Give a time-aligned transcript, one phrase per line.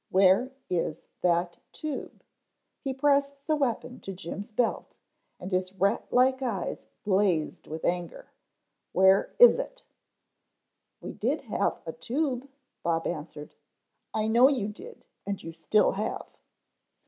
[0.09, 2.23] Where is that tube?"
[2.79, 4.95] He pressed the weapon to Jim's belt
[5.39, 8.31] and his rat like eyes blazed with anger.
[8.93, 9.83] "Where is it?"
[11.01, 12.49] "We did have a tube,"
[12.81, 13.53] Bob answered.
[14.11, 16.35] "I know you did and you still have."